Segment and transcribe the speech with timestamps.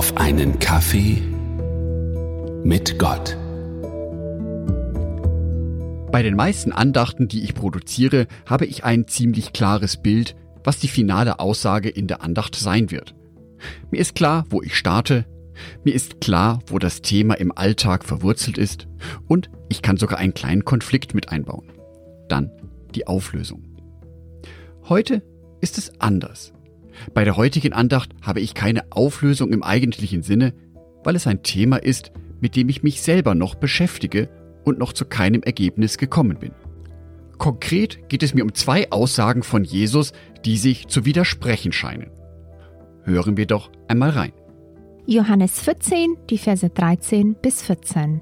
[0.00, 1.20] auf einen Kaffee
[2.64, 3.36] mit Gott.
[6.10, 10.88] Bei den meisten Andachten, die ich produziere, habe ich ein ziemlich klares Bild, was die
[10.88, 13.14] finale Aussage in der Andacht sein wird.
[13.90, 15.26] Mir ist klar, wo ich starte,
[15.84, 18.88] mir ist klar, wo das Thema im Alltag verwurzelt ist
[19.28, 21.70] und ich kann sogar einen kleinen Konflikt mit einbauen.
[22.30, 22.50] Dann
[22.94, 23.64] die Auflösung.
[24.88, 25.22] Heute
[25.60, 26.54] ist es anders.
[27.14, 30.54] Bei der heutigen Andacht habe ich keine Auflösung im eigentlichen Sinne,
[31.04, 34.28] weil es ein Thema ist, mit dem ich mich selber noch beschäftige
[34.64, 36.52] und noch zu keinem Ergebnis gekommen bin.
[37.38, 40.12] Konkret geht es mir um zwei Aussagen von Jesus,
[40.44, 42.10] die sich zu widersprechen scheinen.
[43.04, 44.32] Hören wir doch einmal rein.
[45.06, 48.20] Johannes 14, die Verse 13 bis 14.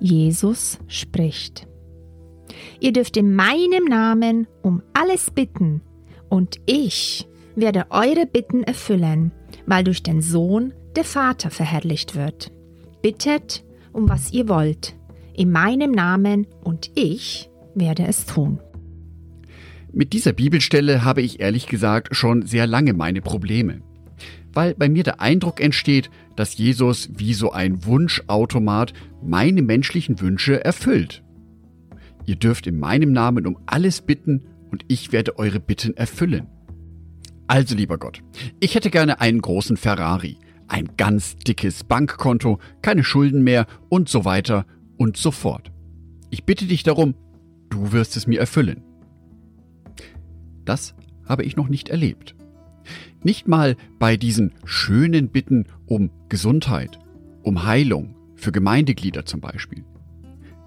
[0.00, 1.68] Jesus spricht.
[2.80, 5.82] Ihr dürft in meinem Namen um alles bitten,
[6.28, 7.26] und ich
[7.56, 9.32] werde eure Bitten erfüllen,
[9.66, 12.52] weil durch den Sohn der Vater verherrlicht wird.
[13.02, 14.96] Bittet, um was ihr wollt,
[15.34, 18.60] in meinem Namen, und ich werde es tun.
[19.92, 23.82] Mit dieser Bibelstelle habe ich ehrlich gesagt schon sehr lange meine Probleme,
[24.52, 28.92] weil bei mir der Eindruck entsteht, dass Jesus wie so ein Wunschautomat
[29.22, 31.22] meine menschlichen Wünsche erfüllt.
[32.26, 36.46] Ihr dürft in meinem Namen um alles bitten und ich werde eure Bitten erfüllen.
[37.50, 38.22] Also lieber Gott,
[38.60, 44.24] ich hätte gerne einen großen Ferrari, ein ganz dickes Bankkonto, keine Schulden mehr und so
[44.24, 45.72] weiter und so fort.
[46.30, 47.16] Ich bitte dich darum,
[47.68, 48.84] du wirst es mir erfüllen.
[50.64, 50.94] Das
[51.28, 52.36] habe ich noch nicht erlebt.
[53.24, 57.00] Nicht mal bei diesen schönen Bitten um Gesundheit,
[57.42, 59.82] um Heilung, für Gemeindeglieder zum Beispiel.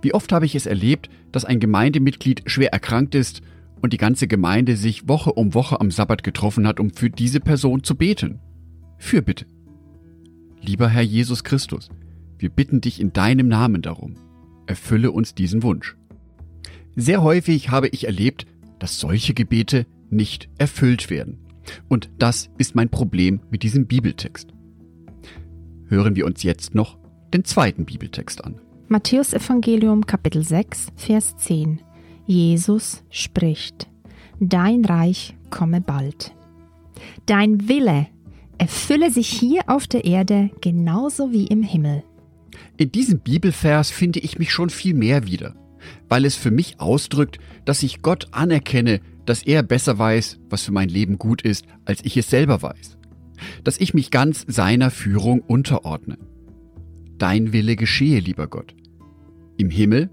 [0.01, 3.41] Wie oft habe ich es erlebt, dass ein Gemeindemitglied schwer erkrankt ist
[3.83, 7.41] und die ganze Gemeinde sich Woche um Woche am Sabbat getroffen hat, um für diese
[7.41, 8.39] Person zu beten.
[8.97, 9.45] Fürbitte.
[10.61, 11.89] Lieber Herr Jesus Christus,
[12.39, 14.15] wir bitten dich in deinem Namen darum.
[14.67, 15.97] Erfülle uns diesen Wunsch.
[16.95, 18.45] Sehr häufig habe ich erlebt,
[18.79, 21.39] dass solche Gebete nicht erfüllt werden.
[21.89, 24.53] Und das ist mein Problem mit diesem Bibeltext.
[25.87, 26.97] Hören wir uns jetzt noch
[27.33, 28.61] den zweiten Bibeltext an.
[28.87, 31.81] Matthäus Evangelium Kapitel 6, Vers 10.
[32.25, 33.89] Jesus spricht,
[34.39, 36.33] Dein Reich komme bald.
[37.25, 38.07] Dein Wille
[38.57, 42.03] erfülle sich hier auf der Erde genauso wie im Himmel.
[42.77, 45.55] In diesem Bibelvers finde ich mich schon viel mehr wieder,
[46.09, 50.71] weil es für mich ausdrückt, dass ich Gott anerkenne, dass er besser weiß, was für
[50.71, 52.97] mein Leben gut ist, als ich es selber weiß.
[53.63, 56.17] Dass ich mich ganz seiner Führung unterordne.
[57.17, 58.75] Dein Wille geschehe, lieber Gott.
[59.57, 60.09] Im Himmel,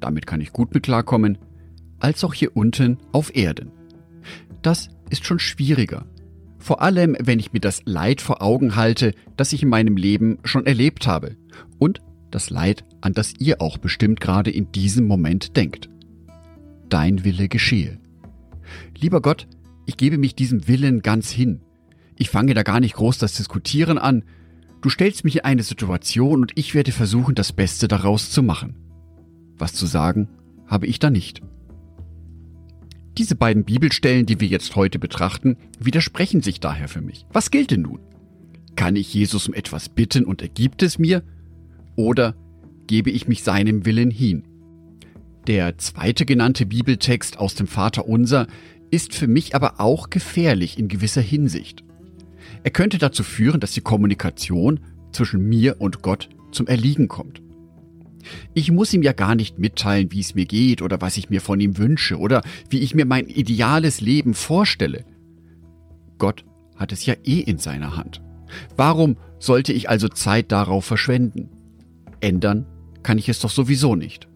[0.00, 1.38] damit kann ich gut mit klarkommen,
[1.98, 3.70] als auch hier unten auf Erden.
[4.62, 6.06] Das ist schon schwieriger.
[6.58, 10.38] Vor allem, wenn ich mir das Leid vor Augen halte, das ich in meinem Leben
[10.42, 11.36] schon erlebt habe.
[11.78, 15.88] Und das Leid, an das ihr auch bestimmt gerade in diesem Moment denkt.
[16.88, 17.98] Dein Wille geschehe.
[18.98, 19.46] Lieber Gott,
[19.86, 21.60] ich gebe mich diesem Willen ganz hin.
[22.16, 24.24] Ich fange da gar nicht groß das Diskutieren an.
[24.80, 28.74] Du stellst mich in eine Situation und ich werde versuchen, das Beste daraus zu machen.
[29.56, 30.28] Was zu sagen,
[30.66, 31.42] habe ich da nicht.
[33.18, 37.24] Diese beiden Bibelstellen, die wir jetzt heute betrachten, widersprechen sich daher für mich.
[37.32, 38.00] Was gilt denn nun?
[38.76, 41.22] Kann ich Jesus um etwas bitten und er gibt es mir?
[41.96, 42.34] Oder
[42.86, 44.44] gebe ich mich seinem Willen hin?
[45.46, 48.48] Der zweite genannte Bibeltext aus dem Vater Unser
[48.90, 51.84] ist für mich aber auch gefährlich in gewisser Hinsicht.
[52.64, 54.80] Er könnte dazu führen, dass die Kommunikation
[55.12, 57.40] zwischen mir und Gott zum Erliegen kommt.
[58.54, 61.40] Ich muss ihm ja gar nicht mitteilen, wie es mir geht oder was ich mir
[61.40, 65.04] von ihm wünsche oder wie ich mir mein ideales Leben vorstelle.
[66.18, 66.44] Gott
[66.76, 68.22] hat es ja eh in seiner Hand.
[68.76, 71.50] Warum sollte ich also Zeit darauf verschwenden?
[72.20, 72.66] Ändern
[73.02, 74.28] kann ich es doch sowieso nicht.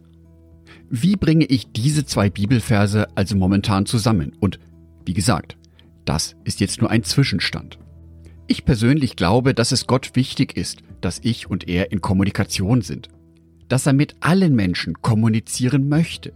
[0.91, 4.33] Wie bringe ich diese zwei Bibelverse also momentan zusammen?
[4.41, 4.59] Und
[5.05, 5.57] wie gesagt,
[6.05, 7.79] das ist jetzt nur ein Zwischenstand.
[8.47, 13.09] Ich persönlich glaube, dass es Gott wichtig ist, dass ich und er in Kommunikation sind
[13.71, 16.35] dass er mit allen Menschen kommunizieren möchte.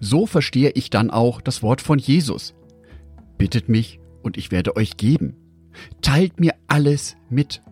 [0.00, 2.54] So verstehe ich dann auch das Wort von Jesus.
[3.38, 5.36] Bittet mich und ich werde euch geben.
[6.02, 7.62] Teilt mir alles mit.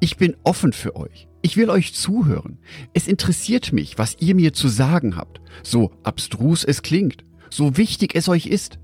[0.00, 1.28] Ich bin offen für euch.
[1.42, 2.58] Ich will euch zuhören.
[2.94, 8.14] Es interessiert mich, was ihr mir zu sagen habt, so abstrus es klingt, so wichtig
[8.14, 8.78] es euch ist.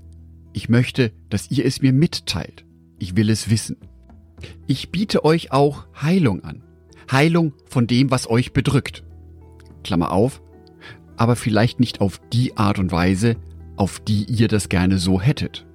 [0.53, 2.65] Ich möchte, dass ihr es mir mitteilt.
[2.99, 3.77] Ich will es wissen.
[4.67, 6.61] Ich biete euch auch Heilung an.
[7.09, 9.03] Heilung von dem, was euch bedrückt.
[9.83, 10.41] Klammer auf,
[11.17, 13.35] aber vielleicht nicht auf die Art und Weise,
[13.75, 15.65] auf die ihr das gerne so hättet.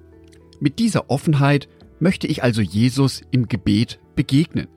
[0.59, 1.67] Mit dieser Offenheit
[1.99, 4.67] möchte ich also Jesus im Gebet begegnen.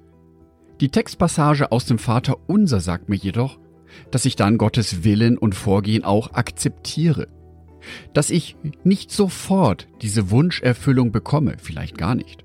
[0.81, 3.59] Die Textpassage aus dem Vater Unser sagt mir jedoch,
[4.11, 7.29] dass ich dann Gottes Willen und Vorgehen auch akzeptiere.
[8.13, 12.45] Dass ich nicht sofort diese Wunscherfüllung bekomme, vielleicht gar nicht.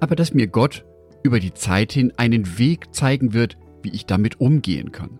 [0.00, 0.84] Aber dass mir Gott
[1.22, 5.18] über die Zeit hin einen Weg zeigen wird, wie ich damit umgehen kann.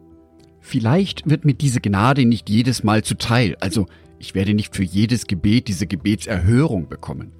[0.68, 3.86] Vielleicht wird mir diese Gnade nicht jedes Mal zuteil, also
[4.18, 7.30] ich werde nicht für jedes Gebet diese Gebetserhörung bekommen.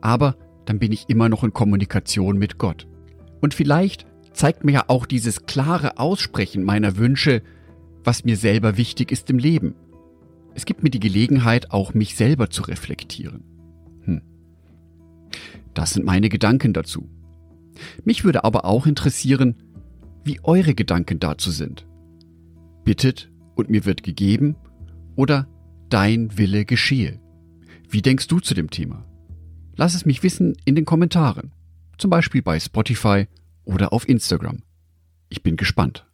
[0.00, 2.86] Aber dann bin ich immer noch in Kommunikation mit Gott.
[3.40, 7.42] Und vielleicht zeigt mir ja auch dieses klare Aussprechen meiner Wünsche,
[8.04, 9.74] was mir selber wichtig ist im Leben.
[10.54, 13.42] Es gibt mir die Gelegenheit, auch mich selber zu reflektieren.
[14.04, 14.22] Hm.
[15.74, 17.08] Das sind meine Gedanken dazu.
[18.04, 19.56] Mich würde aber auch interessieren,
[20.22, 21.84] wie eure Gedanken dazu sind.
[22.84, 24.56] Bittet und mir wird gegeben
[25.16, 25.48] oder
[25.88, 27.20] dein Wille geschehe.
[27.88, 29.06] Wie denkst du zu dem Thema?
[29.76, 31.52] Lass es mich wissen in den Kommentaren,
[31.98, 33.26] zum Beispiel bei Spotify
[33.64, 34.62] oder auf Instagram.
[35.28, 36.06] Ich bin gespannt.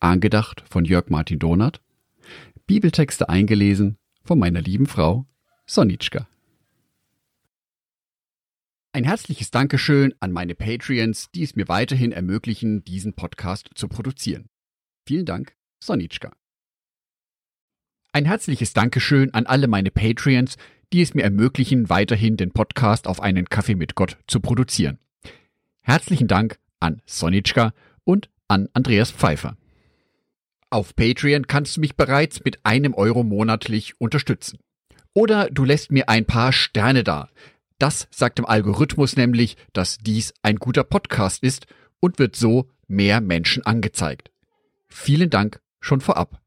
[0.00, 1.80] Angedacht von Jörg Martin Donath,
[2.66, 5.26] Bibeltexte eingelesen von meiner lieben Frau
[5.66, 6.28] Sonitschka.
[8.98, 14.48] Ein herzliches Dankeschön an meine Patreons, die es mir weiterhin ermöglichen, diesen Podcast zu produzieren.
[15.06, 16.32] Vielen Dank, Sonitschka.
[18.12, 20.56] Ein herzliches Dankeschön an alle meine Patreons,
[20.92, 24.98] die es mir ermöglichen, weiterhin den Podcast auf einen Kaffee mit Gott zu produzieren.
[25.80, 29.56] Herzlichen Dank an Sonitschka und an Andreas Pfeiffer.
[30.70, 34.58] Auf Patreon kannst du mich bereits mit einem Euro monatlich unterstützen.
[35.14, 37.28] Oder du lässt mir ein paar Sterne da.
[37.78, 41.66] Das sagt dem Algorithmus nämlich, dass dies ein guter Podcast ist
[42.00, 44.30] und wird so mehr Menschen angezeigt.
[44.88, 46.40] Vielen Dank schon vorab.